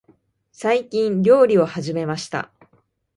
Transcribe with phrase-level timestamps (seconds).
[0.51, 2.51] 最近、料理を始めました。